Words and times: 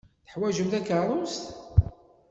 Teḥwajem 0.25 0.67
takeṛṛust? 0.73 1.43